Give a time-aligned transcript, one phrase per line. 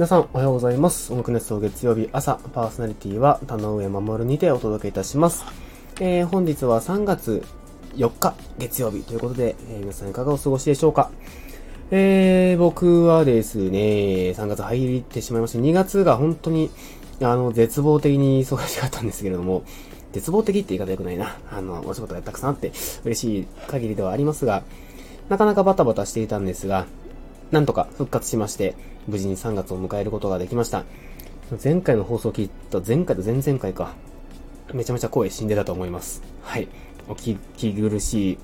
[0.00, 1.12] 皆さん、おはようございます。
[1.12, 5.44] 音楽熱奏月曜日朝、パーソナリティは田上守にてお届けいたします。
[6.00, 7.44] えー、本日は3月
[7.96, 11.10] 4日月曜日ということで、えー、皆さんいかがお過ごしでしょうか？
[11.90, 16.70] えー、僕はですね、3月入ってしまいまして、2月が本当に、
[17.20, 19.64] あの、絶望的に忙しかったんですけれども、
[20.12, 21.36] 絶望的って言い方良くないな。
[21.52, 22.72] あの、お仕事がたくさんあって
[23.04, 24.62] 嬉しい限りではありますが、
[25.28, 26.86] なかなかバタバタしていたんですが、
[27.50, 28.74] なんとか復活しまして、
[29.08, 30.84] 無事に3月を迎えることができました。
[31.62, 33.94] 前回の放送を聞いた、前回と前々回か。
[34.72, 36.22] めちゃめちゃ声死んでたと思います。
[36.42, 36.68] はい。
[37.08, 38.38] お聞き苦しい、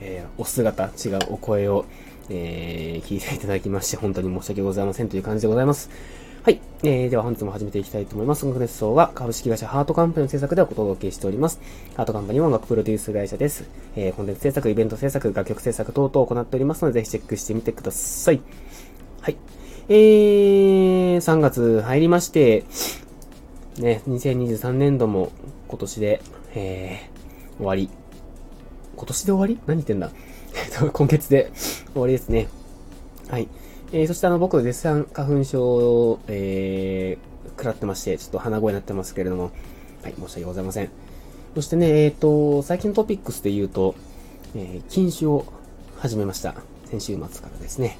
[0.00, 1.84] えー、お姿、違うお声を、
[2.30, 5.90] えー、聞いていただきまして、本当に申し訳ございませんという感じでございます。
[6.44, 6.60] はい。
[6.82, 8.44] えー、では本日も始めていきたいと思います。
[8.44, 11.58] 音楽熱奏は株式会社ハートカンパニーの制作でお届けしております。
[11.96, 13.64] ハートカンパニーは音楽プロデュース会社です。
[13.96, 18.42] えー、コンテンツ制作、イベント制作、楽曲制作等々を行っておりますので、ぜひチェックしてみてください。
[19.22, 19.38] はい。
[19.88, 22.64] えー、3月入りまして、
[23.78, 25.32] ね、2023年度も
[25.68, 26.20] 今年で、
[26.54, 27.88] えー、終わり。
[28.96, 29.58] 今年で終わり？
[29.66, 30.10] 何言ってんだ？
[30.92, 31.50] 今月で
[31.94, 32.48] 終わりですね。
[33.30, 33.48] はい。
[33.94, 39.52] えー、そしてあの、僕、絶賛花粉症を、えー、食らってまして、ちょっと鼻声になってますけれども、
[40.02, 40.90] はい、申し訳ございません。
[41.54, 43.94] そしてね、えっ、ー、と、最近のトピックスで言うと、
[44.56, 45.46] えー、禁酒を
[45.98, 46.56] 始めました。
[46.86, 47.96] 先週末からですね。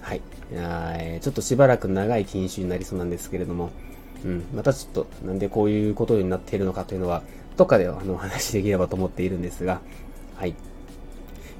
[0.00, 0.20] はい。
[0.52, 3.70] えー、ちょっとしばらく長い禁酒になりそうなんですけれども、
[4.24, 7.24] うん、またちょっと、なんでこういうことになっているのかというのは、
[7.56, 9.80] どっかであの、お話しできればと思っているんですが、
[10.36, 10.54] はい。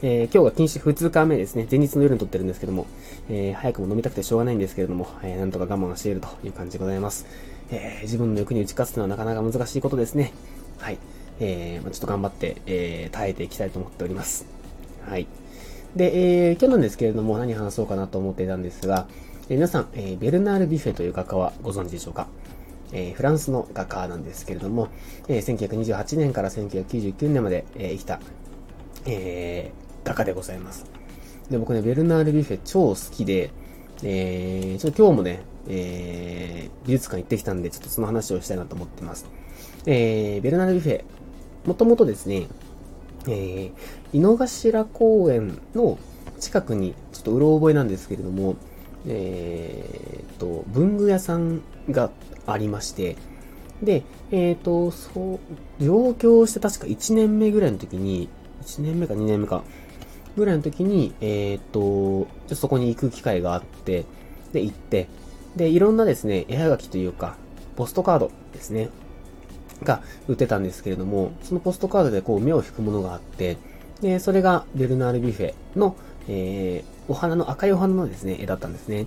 [0.05, 1.69] えー、今日が禁酒2日目ですね。
[1.71, 2.87] 前日の夜に撮ってるんですけども、
[3.31, 7.25] えー、早くも飲みたくてしょうがないんですけれども、えー、なんとか我慢しているという感じでございます。
[7.71, 10.33] え、自分の欲に打ち勝つのはなかなか難しいことですね。
[10.79, 10.99] はい。
[11.39, 14.45] えー、ま、ちょっと頑張って、え、耐えていきたいと思っております。
[15.09, 15.29] はい。
[15.95, 19.07] で、えー、今日なんですけれども、何話そうかなと思っていたんですが、
[19.49, 22.27] え、皆さん、え、ベルナール・ビフェという画家はご存知でしょうか？
[22.93, 24.89] えー、フランスの画家なんですけれども、
[25.29, 28.21] えー、1928年から1999年まで、えー、生きた、
[29.07, 29.71] え
[30.05, 30.87] 画家でございます。
[31.51, 33.51] で、僕ね、ベルナール・ビュッフェ超好きで、
[34.03, 39.27] えー、ちょっと今日もね、えー、美術館行ってきたんで、ちょっとその話をしたいなと思ってます。
[39.87, 42.47] えー、ベルナール・ビュッフェ、もともとですね、
[43.29, 43.73] えー、
[44.13, 45.99] 井の頭公園の
[46.41, 48.57] 近くに、ちょっとうろ覚えなんですけれども、
[49.07, 52.11] えー、と、文具屋さんが
[52.47, 53.17] ありまして、
[53.83, 55.39] で、えっ、ー、と、そ
[55.81, 58.29] う、上京して確か1年目ぐらいの時に、
[58.63, 59.63] 1年目か2年目か、
[60.37, 64.05] ぐらいの時に、えっ、と、ちょっとそこに行く機会があって、
[64.53, 65.09] で、行って、
[65.57, 67.37] で、いろんなですね、絵はがきというか、
[67.77, 68.89] ポストカードですね、
[69.83, 73.57] が売ってたんですけれども、そのポストカードでこう目を引くものがあって、
[74.01, 75.97] で、それがベルナール・ビフェの、
[76.29, 79.05] えー、お花の赤いお花のですね、絵だったんですね。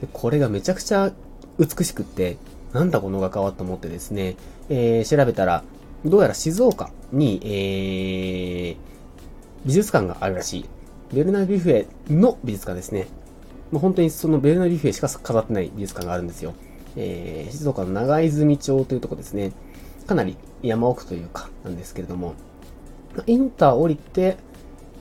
[0.00, 1.12] でこれがめちゃくちゃ
[1.58, 2.36] 美しくって、
[2.72, 4.36] なんだこの画家はと思ってですね、
[4.68, 5.64] えー、調べたら、
[6.04, 8.76] どうやら静岡に、えー、
[9.64, 10.64] 美術館があるらしい。
[11.12, 13.06] ベルナ・ビュフェの美術館ですね。
[13.70, 16.54] もう本当にそのベルナ・ビュフェしか飾ってない美術館があるんですよ。
[16.96, 19.52] えー、静岡の長泉町というとこですね。
[20.06, 22.34] かなり山奥というか、なんですけれども、
[23.26, 24.36] インター降りて、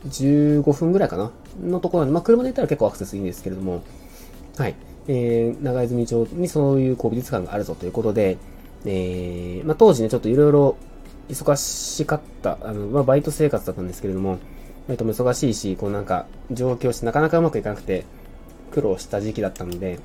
[0.06, 1.32] 15分ぐらいかな
[1.62, 3.84] のところなんで、まあ、車で行ったら結構アクセスいいんですけれども、
[4.58, 4.76] はい。
[5.08, 8.38] えー、長泉町にそういうこう美術館があるぞということで、
[8.86, 10.78] えー、まあ、当時ね、ちょっといろいろ
[11.30, 14.40] 忙しかった、あの、まあ、バイト生活だったんですけれども、
[14.88, 18.06] バイトも忙しいし、こうなんか、上京してなかなかうまくいかなくて、
[18.72, 20.00] 苦労した時期だったので、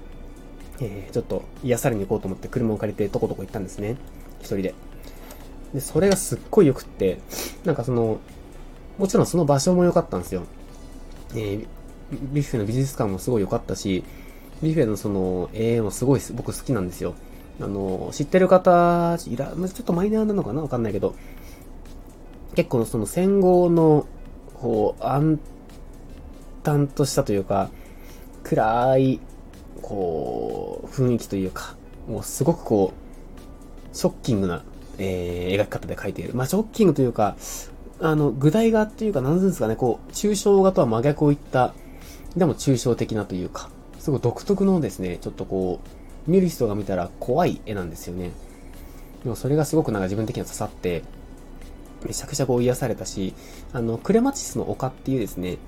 [0.80, 3.96] えー、ちょっと癒されに行こうと思って車を借りてとことこ行ったんですね。
[4.40, 4.74] 一人で。
[5.74, 7.18] で、それがすっごい良くって、
[7.64, 8.18] なんかその、
[8.98, 10.42] もちろんその場所も良かったんですよ。
[11.34, 11.66] えー、
[12.32, 14.04] ビュッフェの美術館もすごい良かったし、
[14.62, 17.14] ビュッフェのその、絵もすごい僕好きなんですよ。
[17.62, 20.62] あの、知ってる方、いら、ちょっとマイナーなのかな？
[20.62, 21.14] わかんないけど、
[22.54, 24.06] 結構その戦後の、
[24.54, 25.38] こう、暗
[26.62, 27.70] 淡としたというか、
[28.42, 29.20] 暗い、
[29.80, 31.76] こう、雰囲気というか、
[32.08, 32.92] もうすごくこ
[33.92, 34.64] う、ショッキングな、
[34.98, 36.34] えー、描き方で描いている。
[36.34, 37.36] まあ、ショッキングというか、
[38.00, 41.74] あの、具体画っていうか、何ですかね、こう、抽象画とは真逆を言った、
[42.36, 48.30] でも抽象的なというか、すごい独特のですね、ちょっとこう、見る人が見たら怖い絵なんですよね。
[49.22, 51.02] でもそれがすごくなんか自分的には刺さって、
[52.04, 53.34] めちゃくちゃこう癒されたし、
[53.72, 55.58] あの、クレマチスの丘っていうですね、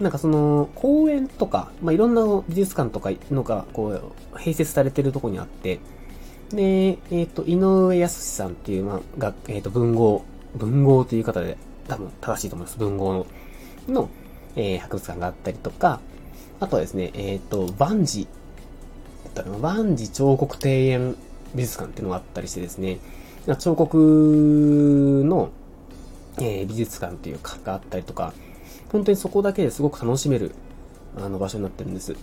[0.00, 5.78] なんかその、公園とか、まあ、いろんな美術館とかのが、こう、併設されてるとこにあって、
[6.50, 10.24] で、えっ、ー、と、井上康さんっていう、まあ、が、えっ、ー、と、文豪、
[10.56, 11.56] 文豪という方で、
[11.88, 12.78] 多分正しいと思います。
[12.78, 13.26] 文豪の、
[13.88, 14.08] の、
[14.56, 16.00] えー、博物館があったりとか、
[16.60, 18.26] あとはですね、えっ、ー、と、バンジっ
[19.34, 21.16] ったかな、万事彫刻庭園
[21.54, 22.98] 美術館っていうのがあったりしてですね、
[23.58, 25.50] 彫刻の、
[26.38, 28.32] えー、美術館っていうか、があったりとか、
[28.90, 30.52] 本当にそこだけですごく楽しめる、
[31.16, 32.16] あの場所になってるんです。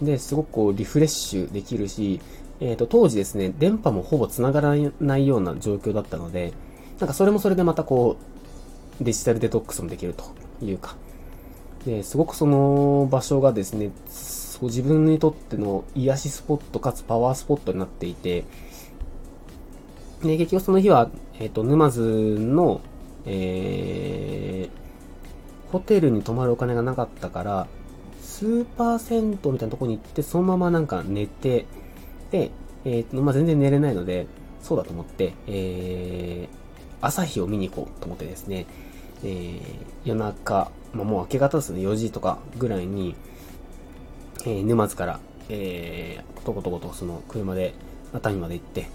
[0.00, 2.20] で、すごくこう、リフレッシュできるし、
[2.60, 6.52] えっ、ー、と、当時ですね、電波もほぼ繋がらないような状況だったので、
[7.00, 8.16] なんかそれもそれでまたこ
[9.00, 10.24] う、デジタルデトックスもできると
[10.64, 10.96] いうか、
[11.84, 13.90] で、すごくその場所がですね、
[14.62, 18.44] そう自分にとっての癒しスポットかつパワースポットになっていて、
[20.22, 21.10] で、結局その日は、
[21.40, 22.80] えっ、ー、と、沼津の、
[23.26, 27.66] えー、ホテルに泊まるお金がなかったから、
[28.20, 31.66] スーパー銭湯みたいなところに行って、そのままなんか寝て、
[32.30, 32.52] で、
[32.84, 34.28] えっ、ー、と、まあ、全然寝れないので、
[34.62, 36.56] そうだと思って、えー、
[37.00, 38.66] 朝日を見に行こうと思ってですね、
[39.24, 39.60] えー、
[40.04, 43.16] 夜中、まあ、もう明け方ですね、4時とかぐらいに、
[44.44, 47.74] えー、沼津から、えー、とことことその車で
[48.12, 48.86] 熱海まで行って、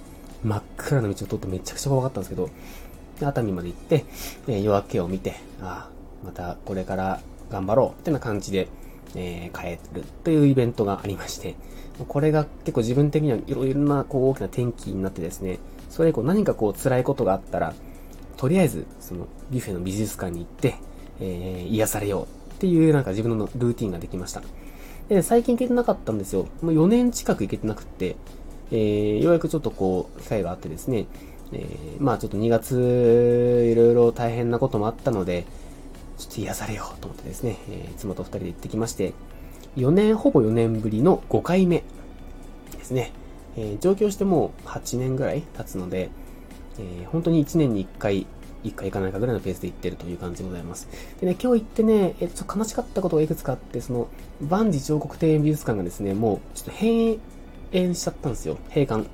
[0.43, 2.49] 真っ暗な道を通ってめちゃくちゃ怖かったんですけど、
[3.21, 4.05] 熱海まで行って、
[4.47, 8.67] えー、夜明けを見て、ああ、またこれから頑張ろうってな感じで、
[9.15, 11.55] えー、帰るというイベントがありまして、
[12.07, 15.59] これが結構自分的にはいろいろなこう大きな転機になってですね、
[15.89, 17.73] それ以降何かこう辛いことがあったら、
[18.35, 20.75] とりあえずそのビュッフェの美術館に行って、
[21.19, 24.43] えー、癒されようっていうなんか自分のルーティンができました。
[25.09, 26.47] で、最近行けてなかったんですよ。
[26.61, 28.17] もう4年近く行けてなくって、
[28.71, 31.05] えー、ようやくちょっとこう、機会があってですね、
[31.53, 35.45] えー、まあちょっと2月、いろいろ大変なこともあったので、
[36.17, 39.13] ちょっと癒されようと思ってですね、えー、妻と2人で行ってきまして、
[39.77, 41.83] 4年、ほぼ4年ぶりの5回目
[42.75, 43.11] ですね。
[43.55, 46.09] えー、上京してもう8年ぐらい経つので、
[46.79, 48.27] えー、本当に1年に1回、
[48.63, 50.87] 1回行かないかぐらいのペースで行ってるという感じでございます。
[51.19, 54.07] でね、今日行ってね、えちょっと悲しかったことがいくつかあって、その、
[54.41, 57.17] 万事彫刻庭園美術館がですね、もう、ちょっと閉
[57.71, 58.57] 園しちゃったんですよ。
[58.69, 59.07] 閉館。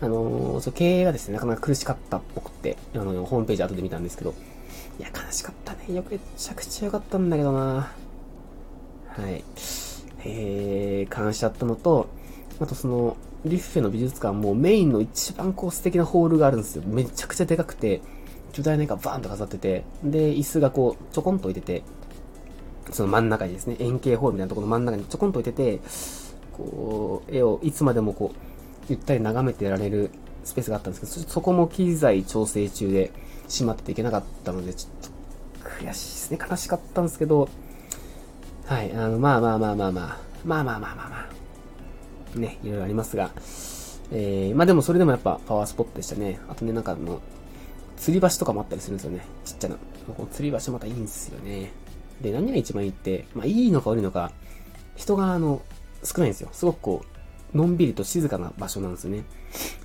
[0.00, 4.34] あのー、そ経営がですね、なかなか苦しかったっぽくて、あの、ホームページ後で見たんですけど、
[4.98, 5.94] いや、悲しかったね。
[5.94, 7.92] よくめちゃくちゃ良かったんだけどな
[9.06, 9.44] はい。
[10.24, 12.08] えー、感謝しちゃったのと、
[12.60, 16.82] あとその、リッフェの美術館もメインの一番こう素敵なホールがあるんですよ。
[16.86, 18.00] めちゃくちゃでかくて、
[18.52, 21.82] 巨大な絵がバーンと飾ってて、で、椅子がこう、ちょこんと置いてて、
[22.90, 25.80] その真ん中にですね、円形ホールみたいなところの真ん中にちょこんと置いてて、
[26.52, 28.36] こう、絵をいつまでもこう、
[28.88, 30.10] ゆったり眺めてられる
[30.44, 33.10] スペースがあったんですけど、そこも機材調整中で
[33.48, 36.38] 閉まっていけなかったので、ちょっと悔しいですね。
[36.50, 37.48] 悲しかったんですけど、
[38.66, 41.30] はい、あの、まあまあまあまあまあ、まあまあまあまあま
[42.36, 43.30] あ、ね、いろいろありますが、
[44.10, 46.38] えー、まあでもそれでもやっぱパワースポットでしたね。
[46.48, 47.20] あとね、なんかあの、
[48.02, 49.24] 吊り橋とかもあったりするんですよね。
[49.44, 49.76] ちっちゃな。
[50.16, 51.70] この吊り橋またいいんですよね。
[52.20, 54.32] で、何が一番いいって、まあいいのか悪いのか、
[54.96, 55.62] 人があの、
[56.02, 56.48] 少ないんですよ。
[56.50, 57.04] すごくこ
[57.54, 59.24] う、のんびりと静かな場所なんですよね。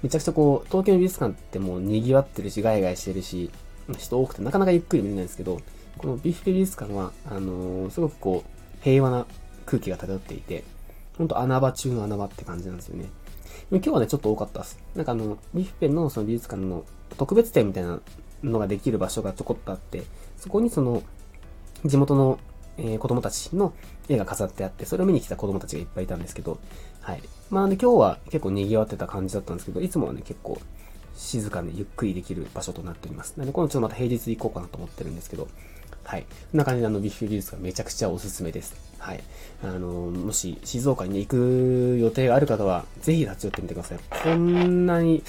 [0.01, 3.51] めちゃくちゃこう、東京の美術館ってもう賑わってるし、ガヤガヤしてるし、
[3.99, 5.59] 人多くてなかなかゆっくり見れないんですけど、
[5.99, 9.27] このビフィ美術館は、あのー、すごくこう、平和な
[9.67, 10.63] 空気が漂っていて、
[11.19, 13.05] ほんと穴場中の穴場って感じなんですよね。
[13.69, 14.79] 今日はね、ちょっと多かったです。
[14.95, 16.83] なんかあの、ビフペのその美術館の
[17.17, 17.99] 特別展みたいな
[18.43, 20.03] のができる場所がちょこっとあって、
[20.37, 21.03] そこにその、
[21.85, 22.39] 地元の、
[22.77, 23.73] えー、子供たちの
[24.07, 26.59] 絵が飾ってあって、それを見に来た子供たちがいっぱいいたんですけど、
[27.01, 27.21] はい。
[27.49, 30.59] まあね、今日は結構賑わってた感じだったんですけど、いつもはね、結構
[31.15, 33.33] 静かにゆっくりできる場所となっております。
[33.37, 35.47] なので、今度ちょっとまた平日行こうかなと思ってるんですけど、
[36.03, 36.21] はい。
[36.21, 38.75] こんな感じであの、ビッフィ美術がめちゃくちゃおすすめです。
[38.99, 39.23] はい。
[39.63, 43.99] あの、もし静岡に行く予定がある方は、ぜひ立ち寄ってみてください。
[44.23, 45.21] こんなに、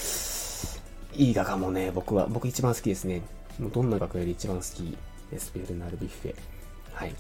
[1.19, 3.23] いい画家もね、僕は、僕一番好きですね。
[3.59, 4.97] もうどんな画家より一番好き
[5.33, 5.51] です？
[5.53, 6.35] ベルナル・ビッフェ。
[6.93, 7.15] はい。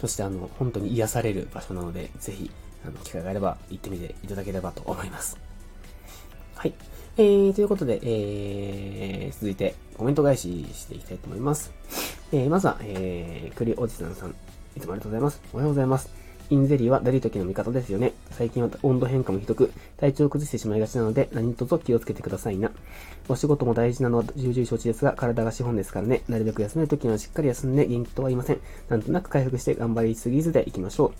[0.00, 2.50] そしてあの、本当に癒される場所なので、ぜひ、
[2.86, 5.38] あの、機会があれば行ってみていただければと思います。
[6.54, 6.74] はい。
[7.18, 11.72] えー、ということで、えー、続いてコメント返ししていきたいと思います。
[12.32, 14.34] えー、まずは、えー、栗おじさんさん、
[14.74, 15.42] いつもありがとうございます。
[15.52, 16.25] おはようございます。
[16.50, 18.12] インゼリーはだるい時の味方ですよね。
[18.30, 22.70] 最近は温度変化もひどく、体調を崩してしまいがちなので、何卒気をつけてくださいな。
[23.28, 26.22] お仕事も大事なのは重々承知ですが、体が資本ですからね。
[26.28, 28.60] なるべく休める時にはしっかり休んで元気とは言いません。
[28.88, 31.12] なんとなく回復して頑張りすぎずでいきましょう。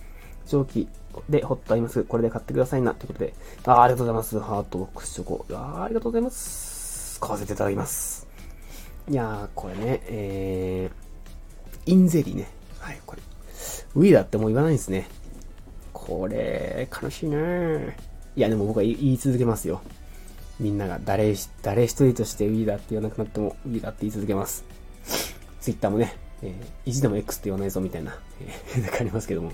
[0.47, 0.87] 蒸気
[1.29, 2.93] でホットアイマス、これで買ってくださいな。
[2.93, 3.33] ということで、
[3.65, 4.39] あありがとうございます。
[4.39, 5.45] ハートボックスチョコ。
[5.51, 7.19] あありがとうございます。
[7.19, 8.27] 買わせていただきます。
[9.09, 12.49] いやー、これね、えー、インゼリーね。
[12.79, 13.21] はい、これ。
[13.95, 15.09] ウィーダーってもう言わないんですね。
[15.97, 17.97] これ、悲しいね
[18.35, 19.81] いや、でも僕は言い続けますよ。
[20.59, 24.63] みんなが誰、誰一人としてウィーダーって言わなくなっても、ウィーダーって言い続けます。
[25.59, 29.51] ツイッターもね、えー、意地でも X って言わないぞみたいな、えー、なんかありますけども。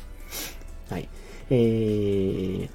[0.90, 1.08] はい。
[1.50, 2.70] えー、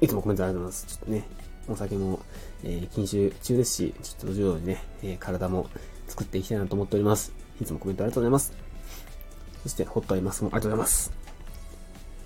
[0.00, 0.98] いつもコメントありがとうございます。
[0.98, 1.24] ちょっとね、
[1.68, 2.20] お酒も、
[2.64, 5.68] えー、禁酒中ですし、ちょっと徐々にね、えー、体も
[6.08, 7.32] 作っていきたいなと思っております。
[7.60, 8.52] いつもコメントありがとうございます。
[9.62, 11.19] そして、ホットアイマスもありがとうございます。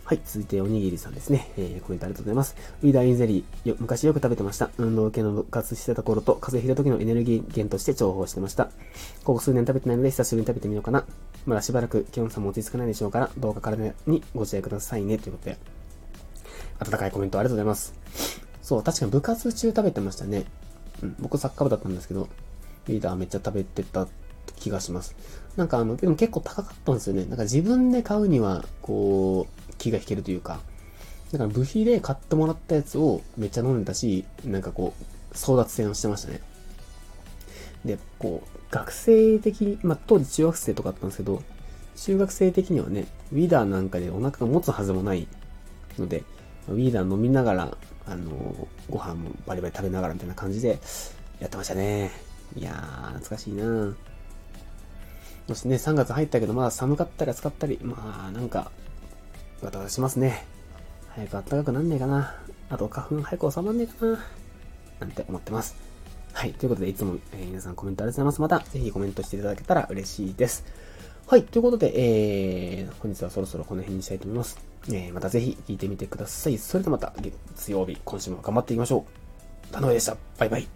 [0.06, 1.50] はい、続いておにぎりさんですね。
[1.56, 2.54] えー、コメントありがとうございます。
[2.82, 4.68] ウィーダーインゼリーよ、昔よく食べてました。
[4.76, 8.66] 運動系の部活してた頃と、風邪ひいた時のエネルギー源として重宝してました。
[9.24, 11.06] ここ数年食べてないので、久しぶりに食べてみようかな。
[11.46, 15.16] まだしばらく気温差も落ち着かないでしょうから、どうか体にご自愛くださいね。
[15.16, 15.56] ということで、
[16.80, 17.94] 温かいコメントありがとうございます。
[18.60, 20.44] そう、確かに部活中食べてましたね。
[21.02, 22.28] うん、僕サッカー部だったんですけど、
[22.88, 24.06] リーダーめっちゃ食べてた
[24.56, 25.16] 気がします。
[25.56, 27.24] なんかあの、でも結構高かったんですよね。
[27.24, 30.60] なんか自分で買うには、こう、気が引けるというか、
[31.32, 36.40] だから部費で買ってもらったやつをめっちゃ飲んでたし、なんかこう、争奪戦をしてましたね。
[37.84, 41.42] で、こう、学生的、まあ、当時中学生とかあったんですけど、
[41.96, 45.28] 中学生的にはね、ウィーダーなんかでお腹が持つはずもない
[45.98, 46.24] ので、
[46.68, 47.76] ウィーダー飲みながら、
[48.06, 50.78] あの、ご飯もバリバリ食べながらみたいな感じで
[51.40, 52.10] やってましたね。
[52.56, 53.94] いやー、懐かしいな
[55.48, 58.70] そしてね、3月入ったけど、まだ寒かったり暑かったり、まあ、なんか、
[59.62, 60.44] ガタガタしますね。
[61.10, 62.34] 早く暖かくなんねえかな。
[62.70, 64.18] あと花粉早く収まんねえかな。
[65.00, 65.76] なんて思ってます。
[66.32, 66.52] はい。
[66.52, 68.56] ということで、いつも、えー、皆さんコメントありがとうございます。
[68.56, 70.64] また、ぜひコメントしていただけたら嬉しいです。
[71.26, 71.44] はい。
[71.44, 74.58] ということで、えー、本日はそろそろこの辺にしたいと思います。
[74.88, 76.58] えー、またぜひ聞いてみてください。
[76.58, 79.06] それではまた月曜日、今週も頑張っていきましょ
[79.70, 79.72] う。
[79.72, 80.16] 田上でした。
[80.38, 80.68] バイバイ。